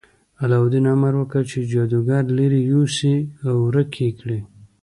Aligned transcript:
علاوالدین 0.43 0.85
امر 0.93 1.13
وکړ 1.17 1.41
چې 1.51 1.67
جادوګر 1.71 2.23
لرې 2.37 2.59
یوسي 2.71 3.15
او 3.45 3.53
ورک 3.65 3.91
یې 4.03 4.09
کړي. 4.19 4.39